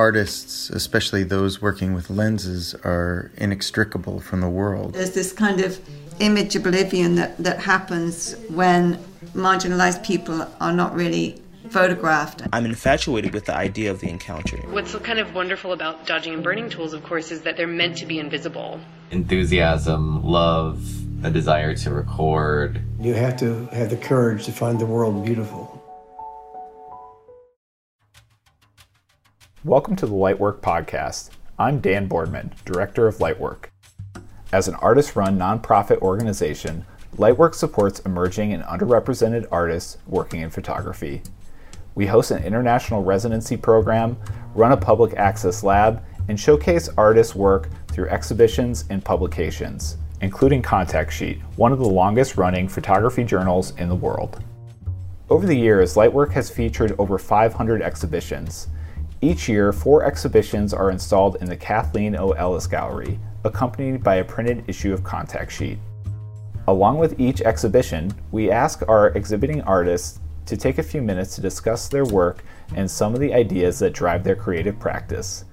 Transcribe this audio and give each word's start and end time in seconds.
artists, 0.00 0.70
especially 0.70 1.22
those 1.24 1.60
working 1.60 1.92
with 1.92 2.08
lenses, 2.08 2.74
are 2.84 3.30
inextricable 3.36 4.18
from 4.18 4.40
the 4.40 4.48
world. 4.48 4.94
There's 4.94 5.12
this 5.12 5.32
kind 5.32 5.60
of 5.60 5.78
image 6.20 6.56
oblivion 6.56 7.16
that, 7.16 7.36
that 7.36 7.58
happens 7.60 8.34
when 8.48 8.96
marginalized 9.34 10.02
people 10.02 10.48
are 10.58 10.72
not 10.72 10.94
really 10.94 11.42
photographed. 11.68 12.42
I'm 12.50 12.64
infatuated 12.64 13.34
with 13.34 13.44
the 13.44 13.54
idea 13.54 13.90
of 13.90 14.00
the 14.00 14.08
encounter. 14.08 14.56
What's 14.70 14.94
kind 14.96 15.18
of 15.18 15.34
wonderful 15.34 15.72
about 15.74 16.06
dodging 16.06 16.32
and 16.32 16.42
burning 16.42 16.70
tools, 16.70 16.94
of 16.94 17.04
course, 17.04 17.30
is 17.30 17.42
that 17.42 17.58
they're 17.58 17.76
meant 17.82 17.98
to 17.98 18.06
be 18.06 18.18
invisible. 18.18 18.80
Enthusiasm, 19.10 20.24
love, 20.24 20.82
a 21.22 21.30
desire 21.30 21.74
to 21.74 21.90
record. 21.90 22.80
You 22.98 23.12
have 23.12 23.36
to 23.40 23.66
have 23.66 23.90
the 23.90 23.98
courage 23.98 24.46
to 24.46 24.52
find 24.52 24.80
the 24.80 24.86
world 24.86 25.26
beautiful. 25.26 25.69
Welcome 29.62 29.94
to 29.96 30.06
the 30.06 30.14
Lightwork 30.14 30.60
Podcast. 30.60 31.28
I'm 31.58 31.80
Dan 31.80 32.06
Boardman, 32.06 32.54
Director 32.64 33.06
of 33.06 33.18
Lightwork. 33.18 33.66
As 34.52 34.68
an 34.68 34.74
artist 34.76 35.16
run 35.16 35.38
nonprofit 35.38 35.98
organization, 35.98 36.86
Lightwork 37.18 37.54
supports 37.54 38.00
emerging 38.00 38.54
and 38.54 38.62
underrepresented 38.62 39.46
artists 39.52 39.98
working 40.06 40.40
in 40.40 40.48
photography. 40.48 41.20
We 41.94 42.06
host 42.06 42.30
an 42.30 42.42
international 42.42 43.04
residency 43.04 43.54
program, 43.58 44.16
run 44.54 44.72
a 44.72 44.78
public 44.78 45.12
access 45.18 45.62
lab, 45.62 46.02
and 46.28 46.40
showcase 46.40 46.88
artists' 46.96 47.34
work 47.34 47.68
through 47.88 48.08
exhibitions 48.08 48.86
and 48.88 49.04
publications, 49.04 49.98
including 50.22 50.62
Contact 50.62 51.12
Sheet, 51.12 51.38
one 51.56 51.72
of 51.72 51.80
the 51.80 51.84
longest 51.84 52.38
running 52.38 52.66
photography 52.66 53.24
journals 53.24 53.74
in 53.76 53.90
the 53.90 53.94
world. 53.94 54.42
Over 55.28 55.46
the 55.46 55.54
years, 55.54 55.96
Lightwork 55.96 56.32
has 56.32 56.48
featured 56.48 56.94
over 56.98 57.18
500 57.18 57.82
exhibitions 57.82 58.68
each 59.22 59.50
year, 59.50 59.70
four 59.72 60.04
exhibitions 60.04 60.72
are 60.72 60.90
installed 60.90 61.36
in 61.42 61.46
the 61.46 61.56
Kathleen 61.56 62.16
O. 62.16 62.30
Ellis 62.30 62.66
Gallery, 62.66 63.18
accompanied 63.44 64.02
by 64.02 64.16
a 64.16 64.24
printed 64.24 64.64
issue 64.66 64.94
of 64.94 65.04
Contact 65.04 65.52
Sheet. 65.52 65.78
Along 66.68 66.96
with 66.98 67.20
each 67.20 67.42
exhibition, 67.42 68.12
we 68.32 68.50
ask 68.50 68.82
our 68.88 69.08
exhibiting 69.08 69.60
artists 69.62 70.20
to 70.46 70.56
take 70.56 70.78
a 70.78 70.82
few 70.82 71.02
minutes 71.02 71.34
to 71.34 71.42
discuss 71.42 71.86
their 71.88 72.06
work 72.06 72.44
and 72.74 72.90
some 72.90 73.12
of 73.12 73.20
the 73.20 73.34
ideas 73.34 73.78
that 73.80 73.92
drive 73.92 74.24
their 74.24 74.36
creative 74.36 74.78
practice. 74.78 75.44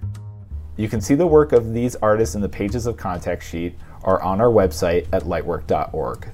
You 0.78 0.88
can 0.88 1.02
see 1.02 1.16
the 1.16 1.28
work 1.28 1.52
of 1.52 1.74
these 1.74 1.98
artists 1.98 2.36
in 2.36 2.42
the 2.42 2.48
pages 2.48 2.86
of 2.86 2.96
Contact 2.96 3.44
Sheet 3.44 3.76
or 4.04 4.22
on 4.22 4.40
our 4.40 4.48
website 4.48 5.08
at 5.12 5.24
lightwork.org. 5.24 6.28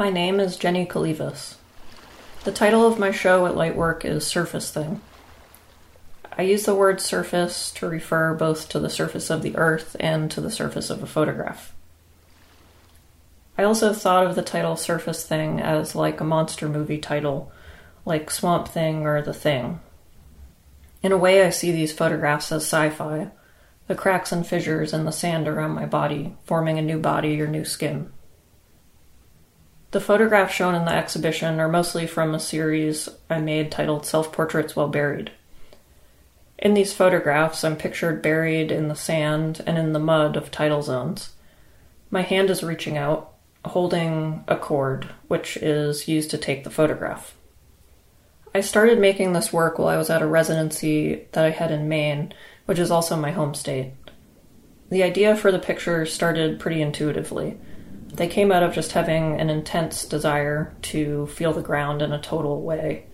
My 0.00 0.08
name 0.08 0.40
is 0.40 0.56
Jenny 0.56 0.86
Calivas. 0.86 1.56
The 2.44 2.52
title 2.52 2.86
of 2.86 2.98
my 2.98 3.10
show 3.10 3.44
at 3.44 3.54
Lightwork 3.54 4.02
is 4.02 4.26
Surface 4.26 4.70
Thing. 4.70 5.02
I 6.38 6.40
use 6.40 6.64
the 6.64 6.74
word 6.74 7.02
surface 7.02 7.70
to 7.72 7.86
refer 7.86 8.32
both 8.32 8.70
to 8.70 8.80
the 8.80 8.88
surface 8.88 9.28
of 9.28 9.42
the 9.42 9.58
earth 9.58 9.96
and 10.00 10.30
to 10.30 10.40
the 10.40 10.50
surface 10.50 10.88
of 10.88 11.02
a 11.02 11.06
photograph. 11.06 11.74
I 13.58 13.64
also 13.64 13.92
thought 13.92 14.26
of 14.26 14.36
the 14.36 14.42
title 14.42 14.74
Surface 14.74 15.22
Thing 15.22 15.60
as 15.60 15.94
like 15.94 16.18
a 16.18 16.24
monster 16.24 16.66
movie 16.66 16.96
title, 16.96 17.52
like 18.06 18.30
Swamp 18.30 18.68
Thing 18.68 19.06
or 19.06 19.20
The 19.20 19.34
Thing. 19.34 19.80
In 21.02 21.12
a 21.12 21.18
way, 21.18 21.44
I 21.44 21.50
see 21.50 21.72
these 21.72 21.92
photographs 21.92 22.50
as 22.52 22.62
sci 22.62 22.88
fi, 22.88 23.32
the 23.86 23.94
cracks 23.94 24.32
and 24.32 24.46
fissures 24.46 24.94
in 24.94 25.04
the 25.04 25.12
sand 25.12 25.46
around 25.46 25.72
my 25.72 25.84
body, 25.84 26.36
forming 26.46 26.78
a 26.78 26.82
new 26.82 26.98
body 26.98 27.38
or 27.42 27.46
new 27.46 27.66
skin. 27.66 28.10
The 29.92 30.00
photographs 30.00 30.54
shown 30.54 30.76
in 30.76 30.84
the 30.84 30.94
exhibition 30.94 31.58
are 31.58 31.68
mostly 31.68 32.06
from 32.06 32.32
a 32.32 32.38
series 32.38 33.08
I 33.28 33.40
made 33.40 33.72
titled 33.72 34.06
Self 34.06 34.30
Portraits 34.30 34.76
While 34.76 34.88
Buried. 34.88 35.32
In 36.60 36.74
these 36.74 36.92
photographs, 36.92 37.64
I'm 37.64 37.76
pictured 37.76 38.22
buried 38.22 38.70
in 38.70 38.86
the 38.86 38.94
sand 38.94 39.60
and 39.66 39.76
in 39.78 39.92
the 39.92 39.98
mud 39.98 40.36
of 40.36 40.52
tidal 40.52 40.82
zones. 40.82 41.30
My 42.08 42.22
hand 42.22 42.50
is 42.50 42.62
reaching 42.62 42.96
out, 42.96 43.32
holding 43.64 44.44
a 44.46 44.56
cord, 44.56 45.08
which 45.26 45.56
is 45.56 46.06
used 46.06 46.30
to 46.30 46.38
take 46.38 46.62
the 46.62 46.70
photograph. 46.70 47.34
I 48.54 48.60
started 48.60 49.00
making 49.00 49.32
this 49.32 49.52
work 49.52 49.78
while 49.78 49.88
I 49.88 49.96
was 49.96 50.10
at 50.10 50.22
a 50.22 50.26
residency 50.26 51.26
that 51.32 51.44
I 51.44 51.50
had 51.50 51.72
in 51.72 51.88
Maine, 51.88 52.32
which 52.66 52.78
is 52.78 52.92
also 52.92 53.16
my 53.16 53.32
home 53.32 53.54
state. 53.54 53.92
The 54.88 55.02
idea 55.02 55.34
for 55.34 55.50
the 55.50 55.58
picture 55.58 56.06
started 56.06 56.60
pretty 56.60 56.80
intuitively. 56.80 57.58
They 58.12 58.28
came 58.28 58.50
out 58.50 58.62
of 58.62 58.74
just 58.74 58.92
having 58.92 59.40
an 59.40 59.50
intense 59.50 60.04
desire 60.04 60.74
to 60.82 61.26
feel 61.28 61.52
the 61.52 61.62
ground 61.62 62.02
in 62.02 62.12
a 62.12 62.20
total 62.20 62.60
way 62.60 63.06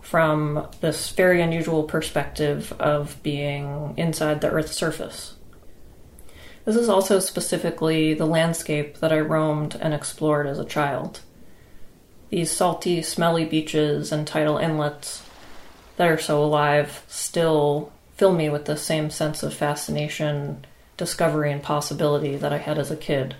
from 0.00 0.68
this 0.80 1.10
very 1.10 1.42
unusual 1.42 1.82
perspective 1.82 2.72
of 2.78 3.20
being 3.24 3.94
inside 3.96 4.40
the 4.40 4.50
Earth's 4.50 4.76
surface. 4.76 5.34
This 6.64 6.76
is 6.76 6.88
also 6.88 7.18
specifically 7.18 8.14
the 8.14 8.26
landscape 8.26 8.98
that 8.98 9.12
I 9.12 9.18
roamed 9.18 9.76
and 9.80 9.92
explored 9.92 10.46
as 10.46 10.58
a 10.58 10.64
child. 10.64 11.20
These 12.30 12.50
salty, 12.50 13.02
smelly 13.02 13.44
beaches 13.44 14.12
and 14.12 14.26
tidal 14.26 14.58
inlets 14.58 15.22
that 15.96 16.08
are 16.08 16.18
so 16.18 16.42
alive 16.42 17.04
still 17.08 17.92
fill 18.16 18.32
me 18.32 18.48
with 18.48 18.64
the 18.64 18.76
same 18.76 19.10
sense 19.10 19.42
of 19.42 19.54
fascination, 19.54 20.64
discovery, 20.96 21.52
and 21.52 21.62
possibility 21.62 22.36
that 22.36 22.52
I 22.52 22.58
had 22.58 22.78
as 22.78 22.90
a 22.90 22.96
kid. 22.96 23.36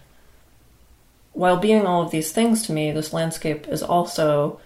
While 1.36 1.58
being 1.58 1.86
all 1.86 2.00
of 2.00 2.10
these 2.10 2.32
things 2.32 2.62
to 2.62 2.72
me, 2.72 2.92
this 2.92 3.12
landscape 3.12 3.68
is 3.68 3.82
also 3.82 4.58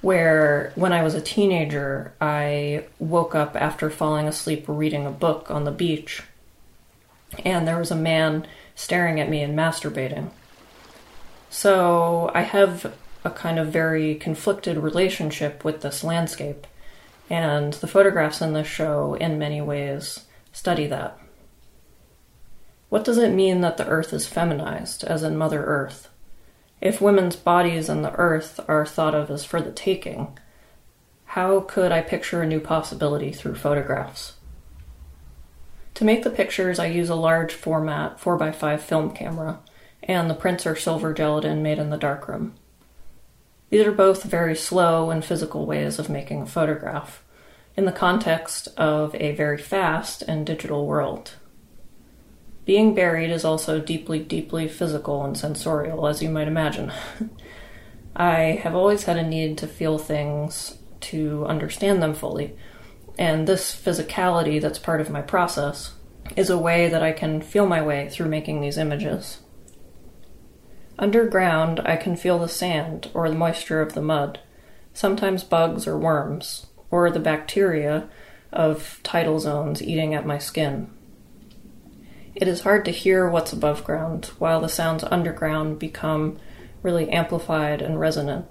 where, 0.00 0.72
when 0.74 0.92
I 0.92 1.04
was 1.04 1.14
a 1.14 1.20
teenager, 1.20 2.12
I 2.20 2.86
woke 2.98 3.36
up 3.36 3.54
after 3.54 3.88
falling 3.88 4.26
asleep 4.26 4.64
reading 4.66 5.06
a 5.06 5.12
book 5.12 5.48
on 5.48 5.62
the 5.62 5.70
beach, 5.70 6.24
and 7.44 7.68
there 7.68 7.78
was 7.78 7.92
a 7.92 7.94
man 7.94 8.48
staring 8.74 9.20
at 9.20 9.30
me 9.30 9.42
and 9.42 9.56
masturbating. 9.56 10.30
So 11.50 12.32
I 12.34 12.42
have 12.42 12.92
a 13.24 13.30
kind 13.30 13.60
of 13.60 13.68
very 13.68 14.16
conflicted 14.16 14.78
relationship 14.78 15.64
with 15.64 15.82
this 15.82 16.02
landscape, 16.02 16.66
and 17.30 17.74
the 17.74 17.86
photographs 17.86 18.42
in 18.42 18.54
this 18.54 18.66
show, 18.66 19.14
in 19.14 19.38
many 19.38 19.60
ways, 19.60 20.24
study 20.52 20.88
that. 20.88 21.16
What 22.92 23.04
does 23.04 23.16
it 23.16 23.32
mean 23.32 23.62
that 23.62 23.78
the 23.78 23.88
earth 23.88 24.12
is 24.12 24.26
feminized, 24.26 25.02
as 25.04 25.22
in 25.22 25.38
Mother 25.38 25.64
Earth? 25.64 26.10
If 26.82 27.00
women's 27.00 27.36
bodies 27.36 27.88
and 27.88 28.04
the 28.04 28.12
earth 28.16 28.60
are 28.68 28.84
thought 28.84 29.14
of 29.14 29.30
as 29.30 29.46
for 29.46 29.62
the 29.62 29.72
taking, 29.72 30.38
how 31.24 31.60
could 31.60 31.90
I 31.90 32.02
picture 32.02 32.42
a 32.42 32.46
new 32.46 32.60
possibility 32.60 33.32
through 33.32 33.54
photographs? 33.54 34.34
To 35.94 36.04
make 36.04 36.22
the 36.22 36.28
pictures, 36.28 36.78
I 36.78 36.84
use 36.84 37.08
a 37.08 37.14
large 37.14 37.54
format 37.54 38.20
4x5 38.20 38.80
film 38.80 39.12
camera, 39.12 39.60
and 40.02 40.28
the 40.28 40.34
prints 40.34 40.66
are 40.66 40.76
silver 40.76 41.14
gelatin 41.14 41.62
made 41.62 41.78
in 41.78 41.88
the 41.88 41.96
darkroom. 41.96 42.52
These 43.70 43.86
are 43.86 43.92
both 43.92 44.24
very 44.24 44.54
slow 44.54 45.10
and 45.10 45.24
physical 45.24 45.64
ways 45.64 45.98
of 45.98 46.10
making 46.10 46.42
a 46.42 46.46
photograph, 46.46 47.24
in 47.74 47.86
the 47.86 47.90
context 47.90 48.68
of 48.76 49.14
a 49.14 49.32
very 49.32 49.56
fast 49.56 50.20
and 50.20 50.44
digital 50.44 50.86
world. 50.86 51.36
Being 52.64 52.94
buried 52.94 53.30
is 53.30 53.44
also 53.44 53.80
deeply, 53.80 54.20
deeply 54.20 54.68
physical 54.68 55.24
and 55.24 55.36
sensorial, 55.36 56.06
as 56.06 56.22
you 56.22 56.28
might 56.28 56.46
imagine. 56.46 56.92
I 58.16 58.60
have 58.62 58.74
always 58.74 59.04
had 59.04 59.16
a 59.16 59.26
need 59.26 59.58
to 59.58 59.66
feel 59.66 59.98
things 59.98 60.78
to 61.00 61.44
understand 61.46 62.02
them 62.02 62.14
fully, 62.14 62.56
and 63.18 63.46
this 63.46 63.74
physicality 63.74 64.60
that's 64.60 64.78
part 64.78 65.00
of 65.00 65.10
my 65.10 65.22
process 65.22 65.94
is 66.36 66.50
a 66.50 66.58
way 66.58 66.88
that 66.88 67.02
I 67.02 67.12
can 67.12 67.40
feel 67.40 67.66
my 67.66 67.82
way 67.82 68.08
through 68.08 68.28
making 68.28 68.60
these 68.60 68.78
images. 68.78 69.40
Underground, 70.98 71.80
I 71.80 71.96
can 71.96 72.16
feel 72.16 72.38
the 72.38 72.48
sand 72.48 73.10
or 73.12 73.28
the 73.28 73.34
moisture 73.34 73.80
of 73.80 73.94
the 73.94 74.02
mud, 74.02 74.38
sometimes 74.94 75.42
bugs 75.42 75.86
or 75.86 75.98
worms, 75.98 76.66
or 76.90 77.10
the 77.10 77.18
bacteria 77.18 78.08
of 78.52 79.00
tidal 79.02 79.40
zones 79.40 79.82
eating 79.82 80.14
at 80.14 80.26
my 80.26 80.38
skin. 80.38 80.90
It 82.34 82.48
is 82.48 82.62
hard 82.62 82.84
to 82.86 82.90
hear 82.90 83.28
what's 83.28 83.52
above 83.52 83.84
ground, 83.84 84.26
while 84.38 84.60
the 84.60 84.68
sounds 84.68 85.04
underground 85.04 85.78
become 85.78 86.38
really 86.82 87.10
amplified 87.10 87.82
and 87.82 88.00
resonant. 88.00 88.46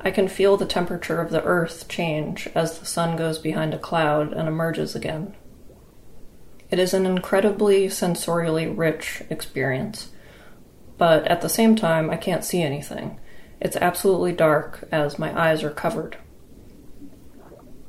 I 0.00 0.10
can 0.10 0.28
feel 0.28 0.56
the 0.56 0.66
temperature 0.66 1.20
of 1.20 1.30
the 1.30 1.42
earth 1.44 1.88
change 1.88 2.46
as 2.54 2.78
the 2.78 2.84
sun 2.84 3.16
goes 3.16 3.38
behind 3.38 3.72
a 3.72 3.78
cloud 3.78 4.34
and 4.34 4.46
emerges 4.46 4.94
again. 4.94 5.34
It 6.70 6.78
is 6.78 6.92
an 6.92 7.06
incredibly 7.06 7.86
sensorially 7.86 8.72
rich 8.76 9.22
experience, 9.30 10.10
but 10.98 11.26
at 11.26 11.40
the 11.40 11.48
same 11.48 11.76
time, 11.76 12.10
I 12.10 12.16
can't 12.16 12.44
see 12.44 12.62
anything. 12.62 13.18
It's 13.60 13.76
absolutely 13.76 14.32
dark 14.32 14.86
as 14.92 15.18
my 15.18 15.32
eyes 15.40 15.62
are 15.62 15.70
covered. 15.70 16.18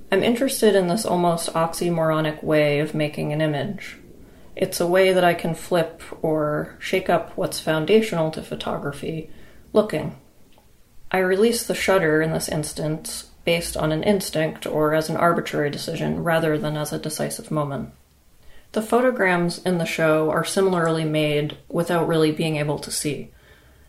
I'm 0.09 0.23
interested 0.23 0.73
in 0.73 0.87
this 0.87 1.05
almost 1.05 1.51
oxymoronic 1.53 2.41
way 2.41 2.79
of 2.79 2.95
making 2.95 3.33
an 3.33 3.41
image. 3.41 3.97
It's 4.55 4.79
a 4.79 4.87
way 4.87 5.11
that 5.11 5.23
I 5.23 5.33
can 5.33 5.53
flip 5.53 6.01
or 6.21 6.75
shake 6.79 7.09
up 7.09 7.35
what's 7.35 7.59
foundational 7.59 8.31
to 8.31 8.41
photography 8.41 9.29
looking. 9.73 10.15
I 11.11 11.19
release 11.19 11.65
the 11.65 11.75
shutter 11.75 12.21
in 12.21 12.31
this 12.31 12.49
instance 12.49 13.31
based 13.43 13.77
on 13.77 13.91
an 13.91 14.03
instinct 14.03 14.65
or 14.65 14.93
as 14.93 15.09
an 15.09 15.17
arbitrary 15.17 15.69
decision 15.69 16.23
rather 16.23 16.57
than 16.57 16.77
as 16.77 16.91
a 16.91 16.99
decisive 16.99 17.51
moment. 17.51 17.91
The 18.71 18.81
photograms 18.81 19.59
in 19.59 19.77
the 19.77 19.85
show 19.85 20.29
are 20.31 20.43
similarly 20.43 21.05
made 21.05 21.57
without 21.69 22.07
really 22.07 22.31
being 22.31 22.57
able 22.57 22.79
to 22.79 22.91
see. 22.91 23.31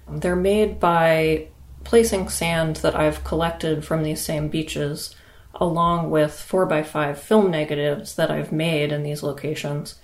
They're 0.08 0.36
made 0.36 0.78
by 0.78 1.48
placing 1.82 2.28
sand 2.28 2.76
that 2.76 2.94
I've 2.94 3.24
collected 3.24 3.84
from 3.84 4.02
these 4.02 4.20
same 4.20 4.48
beaches 4.48 5.14
along 5.54 6.10
with 6.10 6.32
4x5 6.32 7.16
film 7.16 7.50
negatives 7.50 8.14
that 8.16 8.30
I've 8.30 8.52
made 8.52 8.92
in 8.92 9.02
these 9.02 9.22
locations. 9.22 9.96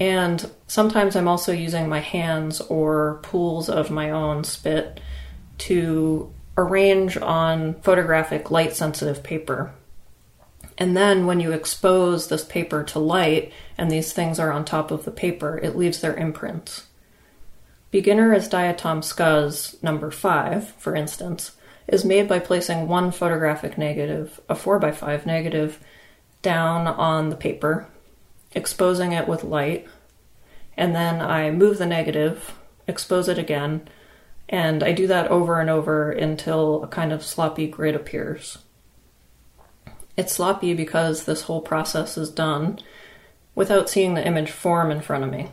And 0.00 0.50
sometimes 0.66 1.14
I'm 1.14 1.28
also 1.28 1.52
using 1.52 1.88
my 1.88 2.00
hands 2.00 2.60
or 2.60 3.20
pools 3.22 3.68
of 3.68 3.90
my 3.90 4.10
own 4.10 4.44
spit 4.44 5.00
to 5.58 6.32
arrange 6.56 7.16
on 7.16 7.74
photographic 7.80 8.50
light 8.50 8.74
sensitive 8.74 9.22
paper. 9.22 9.72
And 10.76 10.96
then 10.96 11.26
when 11.26 11.38
you 11.38 11.52
expose 11.52 12.28
this 12.28 12.44
paper 12.44 12.82
to 12.84 12.98
light 12.98 13.52
and 13.78 13.90
these 13.90 14.12
things 14.12 14.40
are 14.40 14.50
on 14.50 14.64
top 14.64 14.90
of 14.90 15.04
the 15.04 15.12
paper, 15.12 15.58
it 15.58 15.76
leaves 15.76 16.00
their 16.00 16.16
imprints. 16.16 16.86
Beginner 17.92 18.34
as 18.34 18.48
Diatom 18.48 19.04
Scuzz 19.04 19.80
number 19.80 20.10
5, 20.10 20.68
for 20.70 20.96
instance, 20.96 21.52
is 21.86 22.04
made 22.04 22.28
by 22.28 22.40
placing 22.40 22.88
one 22.88 23.12
photographic 23.12 23.78
negative, 23.78 24.40
a 24.48 24.54
4x5 24.56 25.26
negative, 25.26 25.78
down 26.42 26.88
on 26.88 27.30
the 27.30 27.36
paper, 27.36 27.86
exposing 28.54 29.12
it 29.12 29.28
with 29.28 29.44
light, 29.44 29.86
and 30.76 30.94
then 30.94 31.20
I 31.20 31.50
move 31.50 31.78
the 31.78 31.86
negative, 31.86 32.54
expose 32.86 33.28
it 33.28 33.38
again, 33.38 33.88
and 34.48 34.82
I 34.82 34.92
do 34.92 35.06
that 35.06 35.30
over 35.30 35.60
and 35.60 35.70
over 35.70 36.10
until 36.10 36.82
a 36.82 36.88
kind 36.88 37.12
of 37.12 37.24
sloppy 37.24 37.66
grid 37.66 37.94
appears. 37.94 38.58
It's 40.16 40.32
sloppy 40.32 40.74
because 40.74 41.24
this 41.24 41.42
whole 41.42 41.60
process 41.60 42.16
is 42.16 42.30
done 42.30 42.78
without 43.54 43.88
seeing 43.88 44.14
the 44.14 44.26
image 44.26 44.50
form 44.50 44.90
in 44.90 45.00
front 45.00 45.24
of 45.24 45.30
me. 45.30 45.48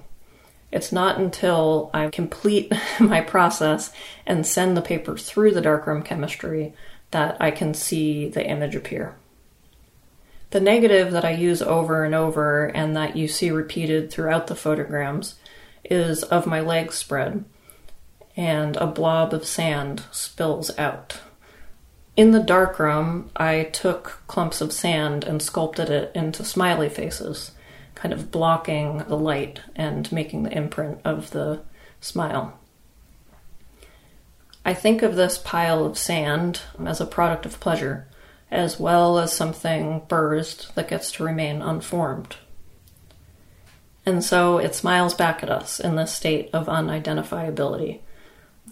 It's 0.72 0.92
not 0.92 1.18
until 1.18 1.90
I 1.94 2.10
complete 2.10 2.72
my 3.00 3.22
process 3.22 3.92
and 4.26 4.46
send 4.46 4.78
the 4.78 4.82
paper 4.82 5.18
through 5.18 5.52
the 5.52 5.62
darkroom 5.62 6.04
chemistry 6.04 6.74
that 7.12 7.38
I 7.42 7.52
can 7.52 7.74
see 7.74 8.30
the 8.30 8.46
image 8.46 8.76
appear. 8.76 9.16
The 10.52 10.60
negative 10.60 11.12
that 11.12 11.26
I 11.26 11.32
use 11.32 11.62
over 11.62 12.04
and 12.04 12.14
over 12.14 12.66
and 12.66 12.96
that 12.96 13.16
you 13.16 13.28
see 13.28 13.52
repeated 13.52 14.12
throughout 14.12 14.48
the 14.48 14.56
photograms 14.56 15.36
is 15.84 16.24
of 16.24 16.46
my 16.46 16.60
legs 16.60 16.96
spread, 16.96 17.44
and 18.38 18.78
a 18.78 18.88
blob 18.88 19.34
of 19.34 19.46
sand 19.46 20.04
spills 20.12 20.78
out. 20.78 21.20
In 22.16 22.32
the 22.32 22.44
darkroom, 22.44 23.32
I 23.36 23.64
took 23.64 24.22
clumps 24.28 24.62
of 24.62 24.74
sand 24.74 25.24
and 25.24 25.42
sculpted 25.42 25.90
it 25.90 26.12
into 26.14 26.44
smiley 26.44 26.90
faces 26.90 27.52
kind 28.02 28.14
of 28.14 28.32
blocking 28.32 29.00
the 29.08 29.18
light 29.18 29.62
and 29.76 30.12
making 30.12 30.42
the 30.42 30.52
imprint 30.52 31.00
of 31.06 31.30
the 31.32 31.62
smile. 32.00 32.58
I 34.66 34.74
think 34.74 35.04
of 35.04 35.16
this 35.16 35.38
pile 35.38 35.86
of 35.86 36.00
sand 36.00 36.62
as 36.84 37.00
a 37.00 37.06
product 37.06 37.46
of 37.46 37.60
pleasure, 37.60 38.08
as 38.52 38.80
well 38.80 39.18
as 39.18 39.32
something 39.32 40.02
bursed 40.08 40.76
that 40.76 40.90
gets 40.90 41.12
to 41.14 41.24
remain 41.24 41.62
unformed. 41.62 42.36
And 44.06 44.24
so 44.24 44.58
it 44.58 44.76
smiles 44.76 45.14
back 45.14 45.42
at 45.42 45.50
us 45.50 45.80
in 45.80 45.96
this 45.96 46.14
state 46.14 46.50
of 46.52 46.68
unidentifiability. 46.68 48.00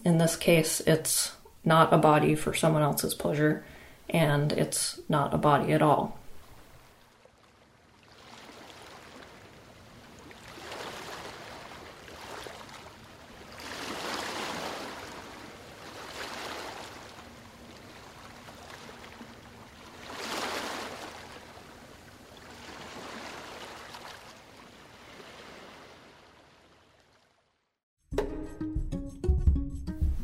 In 0.03 0.17
this 0.17 0.35
case, 0.35 0.81
it's 0.81 1.33
not 1.63 1.93
a 1.93 1.97
body 1.97 2.35
for 2.35 2.53
someone 2.53 2.81
else's 2.81 3.13
pleasure, 3.13 3.63
and 4.09 4.51
it's 4.51 4.99
not 5.07 5.33
a 5.33 5.37
body 5.37 5.71
at 5.71 5.81
all. 5.81 6.19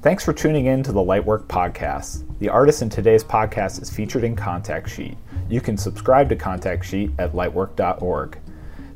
Thanks 0.06 0.24
for 0.24 0.34
tuning 0.34 0.68
in 0.68 0.84
to 0.84 0.92
the 0.92 1.00
Lightwork 1.00 1.48
podcast. 1.48 2.28
The 2.38 2.48
artist 2.48 2.84
in 2.84 2.92
today's 2.92 3.24
podcast 3.24 3.82
is 3.82 3.90
featured 3.90 4.24
in 4.24 4.36
Contact 4.36 4.88
Sheet. 4.88 5.18
You 5.50 5.60
can 5.60 5.78
subscribe 5.78 6.30
to 6.30 6.36
Contact 6.36 6.86
Sheet 6.86 7.10
at 7.18 7.34
lightwork.org. 7.34 8.38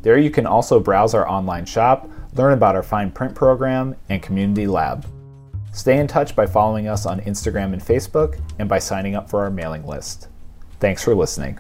There 0.03 0.19
you 0.19 0.29
can 0.29 0.45
also 0.45 0.79
browse 0.79 1.15
our 1.15 1.27
online 1.27 1.65
shop, 1.65 2.07
learn 2.35 2.53
about 2.53 2.75
our 2.75 2.83
fine 2.83 3.09
print 3.09 3.33
program, 3.33 3.95
and 4.09 4.21
community 4.21 4.67
lab. 4.67 5.03
Stay 5.73 5.97
in 5.97 6.05
touch 6.05 6.35
by 6.35 6.45
following 6.45 6.87
us 6.87 7.07
on 7.07 7.21
Instagram 7.21 7.73
and 7.73 7.81
Facebook 7.81 8.39
and 8.59 8.69
by 8.69 8.77
signing 8.77 9.15
up 9.15 9.31
for 9.31 9.41
our 9.41 9.49
mailing 9.49 9.87
list. 9.87 10.27
Thanks 10.79 11.03
for 11.03 11.15
listening. 11.15 11.57